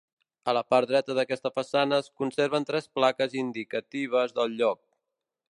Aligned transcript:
A 0.51 0.53
la 0.57 0.61
part 0.73 0.87
dreta 0.91 1.15
d'aquesta 1.19 1.51
façana 1.59 1.99
es 2.05 2.09
conserven 2.23 2.67
tres 2.71 2.91
plaques 2.99 3.37
indicatives 3.43 4.35
del 4.41 4.59
lloc. 4.63 4.83